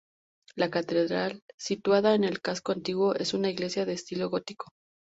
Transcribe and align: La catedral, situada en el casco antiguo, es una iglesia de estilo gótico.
La 0.55 0.71
catedral, 0.71 1.43
situada 1.59 2.15
en 2.15 2.23
el 2.23 2.41
casco 2.41 2.71
antiguo, 2.71 3.13
es 3.13 3.35
una 3.35 3.51
iglesia 3.51 3.85
de 3.85 3.93
estilo 3.93 4.31
gótico. 4.31 4.69